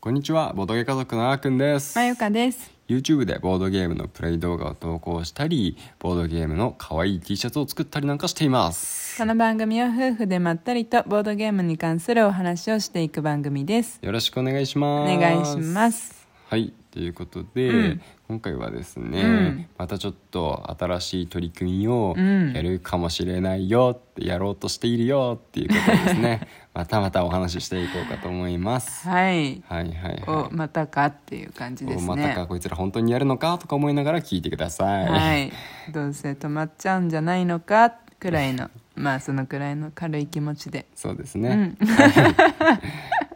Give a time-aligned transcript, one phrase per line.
[0.00, 1.98] こんにちは、ボードゲー家族のあーくんです。
[1.98, 2.70] まゆかです。
[2.86, 9.18] YouTube でボードゲームのプレイ動画を投稿したり、ボードゲームの可愛い T シャツを作ったりなんかしています。
[9.18, 13.98] この番組は夫婦でまったりとボードゲームに関するお話をしていく番組です。
[14.00, 15.18] よろしくお願いしおます。
[15.18, 16.28] 願いします。
[16.46, 26.46] はい、ということで、うん今回はですね、うんまたちょっと新しい取り組みをうんやるかもしれないよってやろうとしているよっていうことですね。
[26.74, 29.08] またまたお話ししていこうかと思います。
[29.08, 29.62] はい。
[29.66, 30.52] はいはいおはい。
[30.52, 32.46] またかっていう感じですおまたかね。
[32.46, 35.06] こいつら本当にやるのかとか思いながら聞いてください。
[35.06, 35.52] はい。
[35.90, 40.84] どうせ止まっちゃうんじゃないのかくらいの、 まあそのくらいの軽い気持ちで。
[40.94, 41.48] そうですね。
[41.48, 41.78] うん。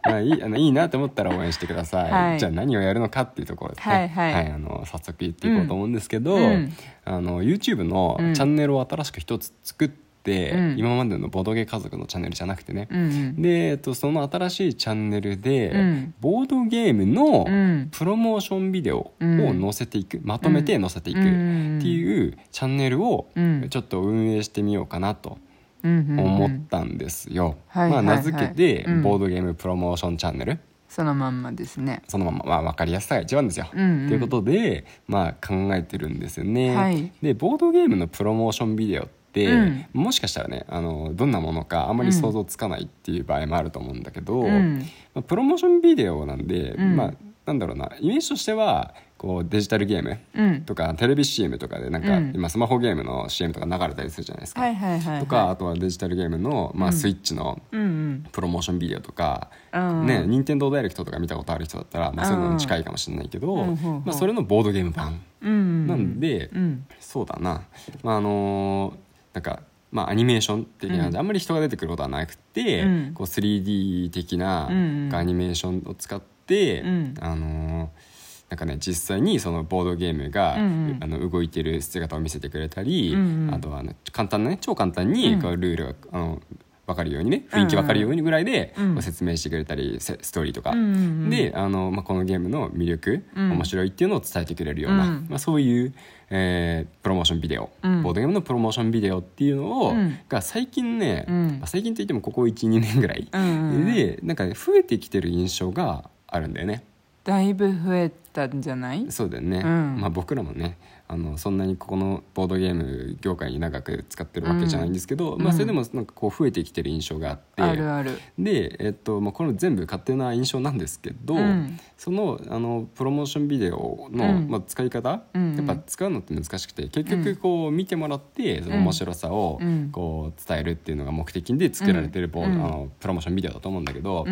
[0.03, 2.11] まあいいあのいいなと思ったら応援してください。
[2.11, 2.39] はい。
[2.39, 3.95] じゃあ何をやるのかっていうところですね。
[3.95, 4.51] はいはい。
[4.51, 6.73] あの早速言っていこうと思うんですけど、うん。
[7.05, 8.33] あの YouTube のうん。
[8.33, 10.75] チャンネルを新しく一つ作って、うん。
[10.77, 12.87] 今までのボドゲ家族のチャンネルじゃなくてね。
[12.91, 13.41] うんうん。
[13.41, 16.13] で、えっと、その新しいチャンネルで、うん。
[16.19, 17.89] ボードゲームのうん。
[17.91, 19.61] プロモーションビデオをうん。
[19.61, 23.67] 載せていく、まとめて載せていくっていうチャンネルをうん。
[23.69, 25.37] ちょっと運営してみようかなと
[25.83, 27.57] 思ったんですよ。
[27.73, 29.01] まあ、名付けて、うん。
[29.03, 30.59] ボードゲームプロモーションチャンネル。
[30.87, 32.03] そのまんまですね。
[32.07, 33.65] そのまま、まあ、分かりやすさが一番ですよ。
[33.65, 34.11] と、うんうん。
[34.11, 36.75] いうことで、まあ、考えてるんですよね。
[36.75, 37.11] はい。
[37.21, 39.85] でボードゲームのプロモーションビデオって、うん。
[39.93, 44.79] もしかしたらねあのどんなものかあんまり想像つかないっていう場合もあると思うんだけど、うん。
[45.13, 46.95] まあ、プロモーションビデオなんで、うん。
[46.95, 47.13] まあ
[47.45, 50.61] なんだろうなイメージとしてはこうデジタルゲームうん。
[50.63, 54.59] とかテレビ CM とかでなんか、うん今スマホゲームの CM とか流れたりするじゃないですか。
[54.59, 55.19] はいはいはいはい。
[55.21, 58.25] とかあとはデジタルゲームの、まあ、うんスイッチのうんうん。
[58.33, 65.87] プロモーションビデオとか、うんね任天堂ダイレクトとか見たことある人だったら、まあ、そういうのに近いかもしれないけど、うんうんうんうんまあ、それのボードゲーム版うんうん。
[65.87, 66.85] なんで、うん。
[66.99, 67.63] そうだな、
[68.03, 68.95] まああのー
[69.35, 78.12] なんか、まあ、アニメーション的なうんあんまり人が出てくることはなくて、うんこう 3D 的なうんうんアニメーションを使って、うんあのー
[78.53, 80.97] なんかね実際にそのボードゲームが、うんうん。
[81.01, 83.53] あの動いてる姿を見せてくれたり、うんうん。
[83.55, 85.41] あとは、ね、簡単なね超簡単にうん。
[85.41, 86.41] こうルールが、あの
[86.85, 91.29] 分かるようにね雰囲気分かるようにぐらいで、うん説明してくれたりせストーリーとか、うんうんうん。
[91.31, 93.51] であの、まあ、このゲームの魅力、うん。
[93.53, 95.25] 面白いっていうのを伝えてくれるような、うん。
[95.27, 95.93] まあ、そういう、
[96.29, 98.03] えープロモーションビデオ、うん。
[98.03, 100.19] ボードゲームのプロモーションビデオっていうのを、うん。
[100.29, 101.47] が最近ね、うん。
[101.59, 106.83] まあ最近といってもここ12年ぐらい、でなんか、ね、増えてきてる印象があるんだよね。
[107.23, 109.09] だいぶ増えたんじゃない？
[109.09, 109.97] そうだよね、うん。
[110.01, 115.41] まあ、僕らもねあのそんなにここのボードゲーム業界に長く使ってるわけじゃないんですけど、うん。
[115.41, 118.17] まあ、それでもなんかこう増えてきてる印象があって、あるある。
[118.39, 121.77] で、えっとまあ、これ全部勝手な印象なんですけど、うん。
[121.97, 124.47] そのあのプロモーションビデオの、うん。
[124.49, 132.53] まあ、使い方、うんやっぱ使うのって難しくて結局こう見てもらってその面白さをうんこう伝えるっていうのが目的で作られてるボー、うん。
[132.53, 134.25] あのプロモーションビデオだと思うんだけど、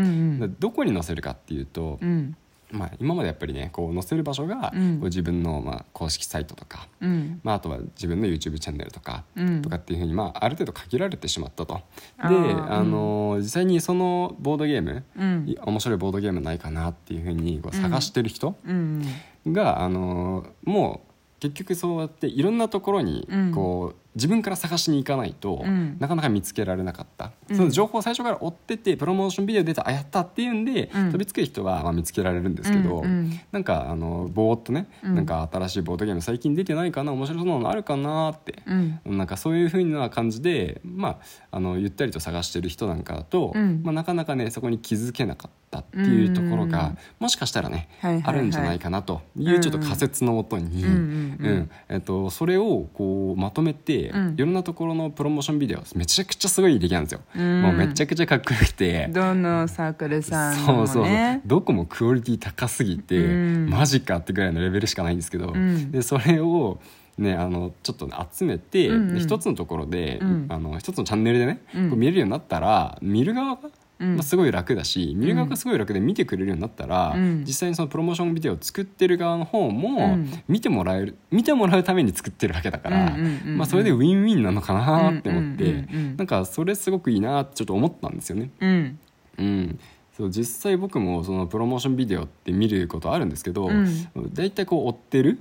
[0.59, 2.35] どこに載せるかっていうと、うん
[2.71, 4.99] まあ、今までやっぱりねこう載せる場所が、うん。
[5.01, 7.39] 自分の、まあ、公式サイトとか、うん。
[7.43, 9.61] まあ、あとは自分の YouTube チャンネルとか、うん。
[9.61, 11.75] とかっていうふうに、まあ、ある程度限られてしまったと。
[11.75, 11.81] で
[12.23, 19.05] あの実際にそのボードゲーム、面白いボードゲームないかなっていうふうにこう探してる人うん。
[19.47, 23.51] が、あのもう結局そうやっていろんなところにうん。
[23.51, 25.97] こう、自分から探しに行かないと、うん。
[25.99, 27.55] なかなか見つけられなかった、うん。
[27.55, 31.11] その情報を最初から追っててプロモーションビデオ出たあやったっていうんで、うん。
[31.11, 33.39] 飛びつく人はまあ見つけられるんですけど、うんうん。
[33.51, 35.15] なんかあのぼーっとね、うん。
[35.15, 38.73] なんか新しいボードゲーム最近出てないかな面白そうなのあるかなって、う
[39.11, 39.17] ん。
[39.17, 41.19] なんかそういうふうな感じで、ま
[41.51, 43.81] あ、あのゆったりと探してる人なんかだと、うん。
[43.83, 46.97] まあ、なかなかねそこに気づけなかったっていうところが、うん。
[47.19, 51.71] もしかしたらね、あるんじゃないかなというちょっと仮説のもとに、うん。
[51.87, 54.33] えっと、それをこうまとめて、うん。
[54.35, 57.61] いろんなところのプロモーションビデオめちゃくちゃすごい出来なんですよ、うん。
[57.61, 59.07] もうめちゃくちゃかっこよくて。
[59.11, 61.03] どのサークルさんそうもそうそう。
[61.03, 63.27] ねどこもクオリティ高すぎて、う
[63.67, 63.69] ん。
[63.69, 65.91] マジかってぐらいのレベルしかないんですけど、ん。
[65.91, 66.79] でそれを、
[67.17, 69.13] ね、あのちょっと集めて、うんうん。
[69.15, 70.45] で一つのところで、うん。
[70.49, 71.89] あの一つのチャンネルでね、うん。
[71.89, 77.43] こう見れるようになったら見る側が、うんまあ、すごい楽だし見る側がすごい楽で見てくれるようになったら、うん。
[77.45, 80.31] 実際にそのプロモーションビデオを作ってる側の方も、うん。
[80.47, 83.15] 見てもらえる見てもらうために作ってるわけだから、
[83.45, 85.87] まあ、それでウィンウィンなのかなって思って、
[86.17, 88.49] なんかそれすごくいいなってちょっと思ったんですよね。
[88.59, 88.99] うん。
[89.37, 89.79] うん、
[90.15, 93.87] そう実際僕もそのプロモーションビデオって見ることあるんですけど、うん。
[94.33, 95.39] 大体こう追ってる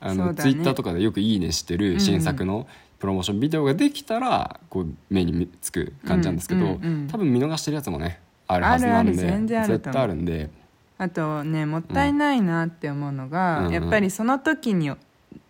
[0.00, 2.66] あの、ツイッターとかでよく「いいね」してる新作の
[2.98, 9.78] プロモーションビデオができたらこう目につく感じなんですけど、多分見逃してるやつもねあるはずなんであるある全然あると思う。
[9.78, 10.50] 絶対あるんで。
[10.98, 14.90] あとねもったいないなって思うのが、うんやっぱりその時に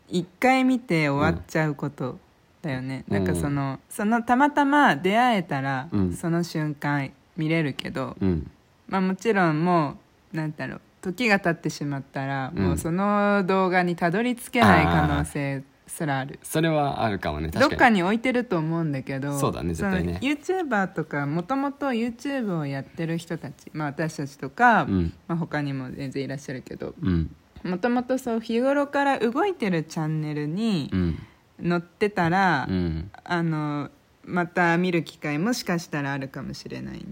[0.08, 2.18] 一回見て終わっちゃうこと
[2.62, 3.14] だよね、うん。
[3.14, 6.12] なんかそのそのたまたま出会えたら、うん。
[6.12, 8.50] その瞬間見れるけど、うん。
[8.88, 9.96] まあ、もちろんも
[10.32, 12.64] なんだろう時が経ってしまったら、うん。
[12.64, 16.38] もうその動画にたどり着けない可能性すらある。
[16.42, 20.18] それはあるかもねどっか確かにに置いてると思うんだけどそうだね絶対ね。
[20.20, 25.12] その YouTuber とかもともと YouTube をやってる人たち、まあ、私たちとか、うん。
[25.26, 27.34] まあ、他にも全然いらっしゃるけどうん。
[27.64, 31.18] もともとそう日頃から動いてるチャンネルにうん。
[31.62, 33.10] 載ってたら、うん。
[33.24, 33.90] あの
[34.24, 37.04] また見る機会もしかしたらあるかもしれない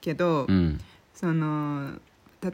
[0.00, 0.80] けど、うん。
[1.14, 1.92] その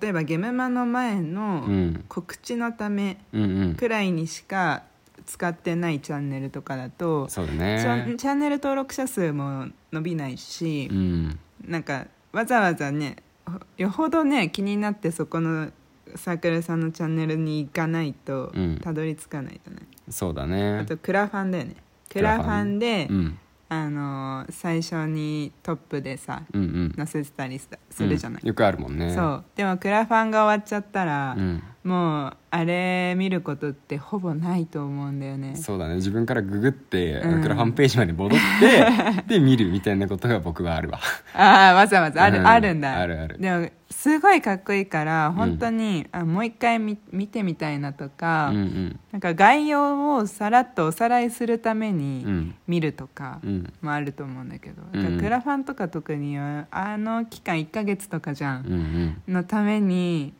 [0.00, 2.04] 例えばゲメマの前うのん。
[2.08, 3.74] 告知のためうんうん。
[3.74, 4.82] くらいにしか
[5.26, 7.76] 使ってないチャンネルとかだと、ね。
[8.12, 11.38] ンチャンネル登録者数も伸びないしう、ん。
[11.64, 13.16] なんかわざわざね
[13.46, 15.70] ほよほどね気になってそこの
[16.16, 18.78] サークルさんのチャンネルに行かないとうん。
[18.78, 19.78] たどり着かないとね、
[20.10, 20.78] そうだね。
[20.78, 21.76] あとクラファンだよね。
[22.08, 22.46] ククラファン。
[22.46, 23.38] ラファンで、うん
[23.74, 26.94] あの最初にトップでさうんうん。
[26.96, 28.48] 載せてたりすするじゃない、うん。
[28.48, 29.14] よくあるもんね。
[29.14, 29.44] そう。
[29.56, 35.56] でもクラファンが終わっちゃったら、うんもうあれ見ることってほぼないと思うんだよね。
[35.56, 35.96] そうだね。
[35.96, 37.36] 自分からググって、あうん。
[37.38, 41.00] のクラファンページまで戻って で見るみたいなことが僕はあるわ。
[41.34, 42.46] ああわざわざある,、うん。
[42.46, 42.98] あるんだ。
[43.00, 43.38] あるある。
[43.40, 49.00] でもすごいかっこいいから本当に、あもう一回見見てみたいなとか、うんうん。
[49.10, 52.54] なんか概要をさらっとおさらいするためうにん。
[52.68, 53.72] 見るとかうん。
[53.82, 55.02] もあると思うんだけど、うん。
[55.02, 58.66] だからクラファンとか特にはあの期間1ヶ月とかじゃん。
[58.66, 59.34] うんうん。
[59.34, 60.32] のために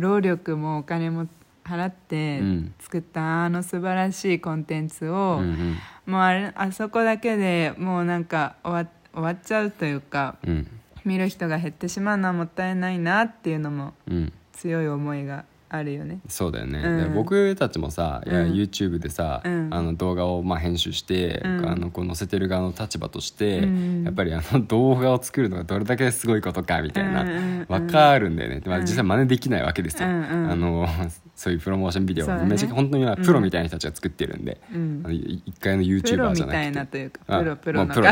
[0.00, 1.26] 労力もお金も
[1.64, 2.74] 払ってうん。
[2.78, 5.76] 作ったあの素晴らしいコンテンツを、うん
[6.06, 6.12] うん。
[6.12, 10.68] もうあれあそこだけでもうなんか終わ終わっちゃうというかうん。
[11.04, 14.32] 見る人が減ってしまうのはもったいないなっていうのもうん。
[14.52, 15.44] 強い思いが
[15.76, 16.20] あるよね。
[16.28, 17.02] そうだよね、うん。
[17.02, 18.52] で僕たちもさ、いやうん。
[18.52, 19.68] YouTube でさ、うん。
[19.72, 21.68] あの動画をまあ編集して、うん。
[21.68, 24.04] あのこう載せてる側の立場として、うん。
[24.04, 28.82] やっぱりあの動画を作るのがどれだけすごいことかみたいな、うんうんうんわかるんだよね、まあ、うん。
[28.82, 30.12] 実際真似できないわけですよ、あ
[30.54, 30.86] の
[31.34, 32.26] そういうプロモーションビデオ。
[32.26, 32.50] そうだね。
[32.50, 35.02] めちゃ本当にはプロみたいな人たちが作ってるんで、うん。
[35.04, 36.44] あのい一回のプロ YouTuber じゃなくて。
[36.44, 38.08] みたいなというかあプロプロのもうプロ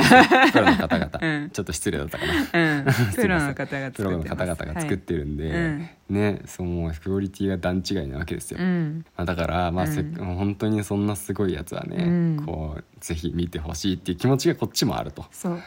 [0.52, 1.50] プロの方々、 うん。
[1.50, 2.32] ちょっと失礼だったかな。
[2.32, 2.84] うん。
[3.14, 3.92] プロの方が作ってます。
[3.92, 5.88] プロの方々が作ってるんで、はいうん。
[6.08, 9.06] ねそのクオリティが段違いなわけですよ、はいうん。
[9.16, 12.08] まあ、だから、まあせっうん本当にそんなすごいやつはね、う
[12.42, 12.42] ん。
[12.44, 15.24] こうぜひ見てほしいっていう気持ちがこっちもあると。
[15.30, 15.60] そう。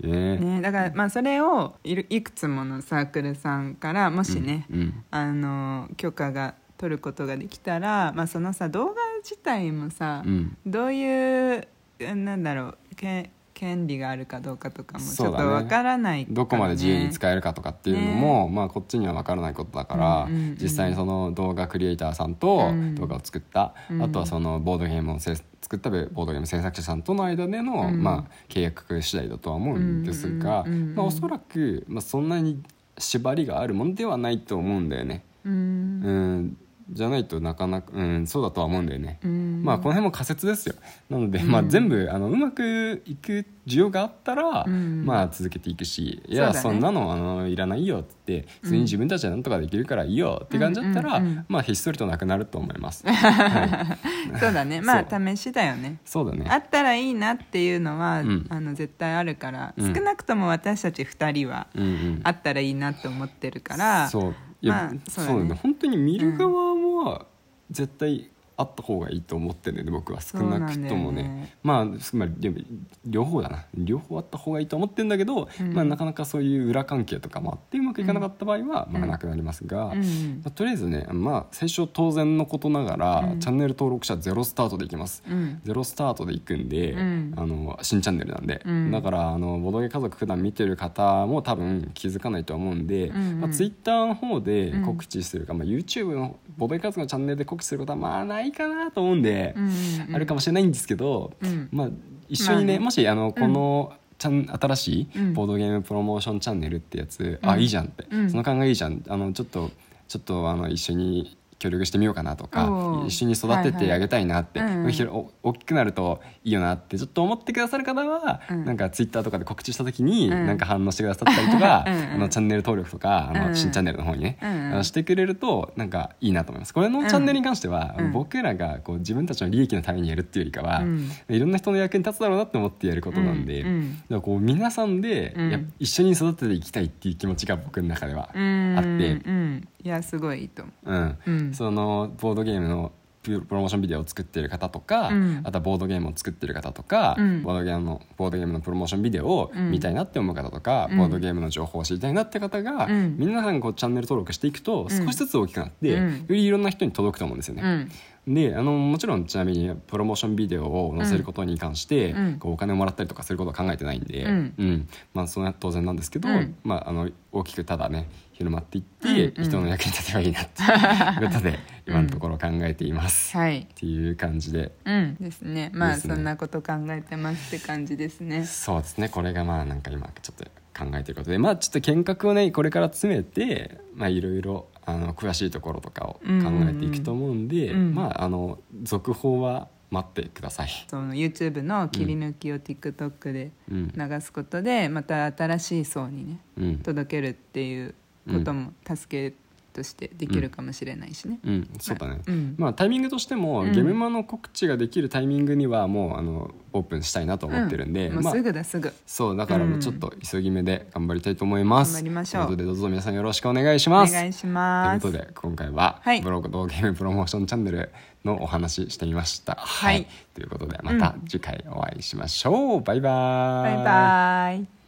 [0.00, 0.38] ね。
[0.38, 5.04] ねだからまあそれをいるいくつものサークルさんからもしね、うん。
[5.10, 10.56] あの許可が取ることができたら、まあ、そのさ動画自体もさ、うん。
[10.66, 11.68] どういう
[12.00, 13.30] なんだろうけ
[13.64, 16.26] 権利があるかどうかとかもちょっとわからないからね。
[16.28, 20.56] どこまで自由に使えるかとかっていうのも、まあ、こっちには分からないことだから、うんうんうん。
[20.60, 22.94] 実際にその動画クリエイターさんとうん。
[22.94, 24.02] 動画を作った、うん。
[24.02, 28.02] あとはそのボードゲームをせ作ったボードゲーム制作者さんとの間での、うん。
[28.02, 30.94] まあ、契約次第だとは思うんですが、うんうんうんうん。
[30.96, 32.62] まあ、おそらく、まあ、そんなに
[32.98, 35.24] 縛りがあるもんではないと思うんだよね。
[35.46, 35.52] うん。
[35.52, 36.56] うん
[36.90, 39.18] じゃないとなかなか、うん、そうだとは思うんだよね。
[39.24, 39.62] うん。
[39.64, 40.74] まあこの辺も仮説ですよ。
[41.08, 45.04] なので、まあ、全部あのうまくいく需要があったら、うん。
[45.04, 46.78] まあ続けていくしいやそ,、ね。
[46.78, 51.44] んなのあのいらないよって普通に自分たちでなんとかできるからいいよって感じだったら、うんうんうん。
[51.48, 53.96] まあひっそりとなくなると思います、 は
[54.36, 54.80] い、そうだね。
[54.84, 55.98] まあそ試しだよね。
[56.04, 56.46] そうだね。
[56.50, 58.46] あったらいいなっていうのは、うん。
[58.50, 59.94] あの絶対あるから、うん。
[59.94, 62.20] 少なくとも私たち2人はうんうん。
[62.24, 64.34] あったらいいなと思ってるから、そう。
[64.64, 65.60] いや、まあそううだねね。
[65.62, 66.73] 本当に見る側
[67.04, 67.26] は
[67.70, 71.24] 絶対あった方がいいと思ってるんで僕は少なくともね。
[71.24, 71.54] ね。
[71.62, 72.66] まあつまり
[73.04, 73.64] 両方だな。
[73.74, 75.72] 両方あった方がいいと思ってるんだけど、うん。
[75.72, 80.40] まあ、なかなかそういう裏関係とかもあってうまくいかなかった場合は、まあ、うんなくなりますが、うん。
[80.44, 83.40] まあとりあえずね、まあ、最初当然のことながら、うん。
[83.40, 85.22] チャンネル登録者ゼロスタートでいきます。
[85.28, 85.60] うん。
[85.64, 87.34] ゼロスタートでいくんで、うん。
[87.36, 88.90] あの新チャンネルなんで、うん。
[88.90, 93.40] だからあのボドゲ家族普段見てる方も多分気づかないと思うんで、うんうん。
[93.40, 99.68] まあ、ツイッターの方で告知するか、まあ、YouTube のボドゲ家族のチャンネルで告知することはまあないかなと思うんで、うんう
[100.12, 101.68] んあるかもしれないんですけど、うん。
[101.72, 101.88] まあ、
[102.28, 102.84] 一緒にね,、まあね。
[102.84, 105.34] もしあのこの、チャン新しいうん。
[105.34, 107.50] ボードゲームプロモーションチャンネルってやつ、うん。
[107.50, 108.30] あいいじゃんって、うん。
[108.30, 109.02] その考えいいじゃん。
[109.08, 109.70] あのちょっと
[110.08, 112.68] ちょっとあの一緒に協力してみようかなとか
[113.06, 114.76] 一緒に育ててあげたいなって、はいはい。
[115.00, 115.26] うん。
[115.42, 118.64] 大きくなるといいよなってちょっと思ってくださる方は、うん。
[118.66, 120.46] なんかツイッターとかで告知した時に、うん。
[120.46, 123.56] なんか反応してくださったりとか、 あのチャンネル登録とかあの、うん。
[123.56, 124.36] 新チャンネルの方にね、
[124.74, 124.84] うん。
[124.84, 126.74] してくれるとなんかいいなと思います。
[126.74, 128.12] これのチャンネルに関しては、うん。
[128.12, 131.08] 僕らがこう自分たちの利益のためにやるっていうよりかは、うん。
[131.30, 134.20] いろんな人の役に立つだろうなって思ってやることなんで、うん。
[134.20, 135.34] こう皆さんで、
[135.78, 138.74] 一緒に育てていきたいっていう気持ちが僕の中ではうん。
[138.76, 140.92] あって、うんいやすごいいいと思う。
[140.92, 140.96] ん。
[140.96, 145.40] う、うん、そのボードゲームのププロモーションビデオを作ってる方とか、うん。
[145.44, 147.42] あとはボードゲームを作ってる方とか、うん。
[147.42, 149.70] ボードゲームのボードゲームのプロモーションビデオをうん。
[149.70, 150.98] 見たいなって思う方とか、うん。
[150.98, 153.16] ボードゲームの情報を知りたいなって方が、うん。
[153.18, 154.88] 皆さんこうチャンネル登録していくとん。
[154.90, 156.18] 少しずつ大きくなって、うん。
[156.18, 157.62] よりいろんな人に届くと思うんですよね。
[157.62, 157.90] うん
[158.26, 162.38] であのもちろんちなみにプロモーションビデオを載せることに関して、うん。
[162.38, 164.88] こうお金をもらったりとかすることは考えてないんで、うん。
[165.12, 166.56] まあ、それは当然なんですけど、うん。
[166.64, 169.44] まあ、あの大きくただね広まっていって、うんうん。
[169.44, 173.60] 人の役に立てばいいなっていうことで 今のところ考えています、はい。
[173.60, 174.72] っていう感じで。
[174.86, 175.16] うん。
[175.20, 175.70] ですね。
[175.74, 176.00] まあね。
[176.00, 178.44] そんなこと考えてますって感じですね。
[178.46, 179.10] そうですね。
[179.10, 180.44] これがまあなんか今ちょっと
[180.76, 181.38] 考えてることで。
[181.38, 186.20] まあちょっと見学をねこれから詰めてまあいろいろあの詳しいところとかを考
[186.68, 187.94] えていくと思うんで、うんうんうん。
[187.94, 190.68] まああの続報は待ってください。
[190.88, 193.92] その YouTube の切り抜きを TikTok でうん。
[193.96, 196.78] 流すことでまた新しい層にねうん。
[196.78, 197.94] 届けるっていう
[198.30, 199.36] ことも助け
[199.74, 202.54] としてできるかもしれないしね、うん、そうだね、うん。
[202.56, 203.72] まあタイミングとしても、うん。
[203.72, 208.92] ゲームマの告知ができるタイミングにはもうあのオープンしたいなと思ってるんで、もうすぐだすぐ。
[209.06, 212.46] そうだからもうちょっと急ぎ目で頑張りたいと思います、頑張りましょう。
[212.46, 214.12] ということでどうぞ皆さんよろしくお願いしおます。
[214.12, 216.22] 願いしというますことで今回は、はい。
[216.22, 217.90] ブログとゲームプロモーションチャンネル
[218.24, 219.56] のお話ししてみました。
[219.58, 220.06] はい。
[220.34, 224.83] ということでまた次回お会いしましょう、バイバーバイバイ